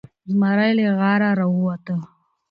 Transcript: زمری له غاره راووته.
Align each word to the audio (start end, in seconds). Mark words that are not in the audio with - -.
زمری 0.31 0.71
له 0.77 0.85
غاره 0.99 1.29
راووته. 1.39 1.95